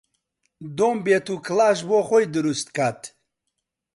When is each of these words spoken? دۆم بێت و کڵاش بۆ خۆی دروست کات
دۆم 0.77 0.97
بێت 1.05 1.25
و 1.33 1.35
کڵاش 1.45 1.79
بۆ 1.87 1.99
خۆی 2.07 2.25
دروست 2.35 2.67
کات 2.77 3.01